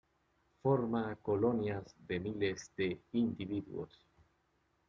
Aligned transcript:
Forma 0.63 1.15
colonias 1.17 1.93
de 2.07 2.19
miles 2.19 2.71
de 2.75 2.99
individuos. 3.11 4.03